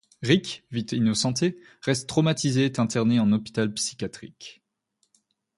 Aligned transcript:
Rick, 0.23 0.63
vite 0.71 0.93
innocenté, 0.93 1.59
reste 1.83 2.09
traumatisé 2.09 2.63
et 2.63 2.65
est 2.65 2.79
interné 2.79 3.19
en 3.19 3.31
hôpital 3.31 3.71
psychiatrique. 3.71 4.63